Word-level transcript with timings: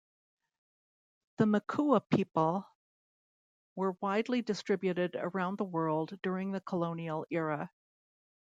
The 1.37 1.45
Makua 1.45 2.01
people 2.01 2.65
were 3.75 3.95
widely 4.01 4.41
distributed 4.41 5.15
around 5.15 5.59
the 5.59 5.63
world 5.63 6.19
during 6.23 6.51
the 6.53 6.59
colonial 6.61 7.27
era. 7.29 7.69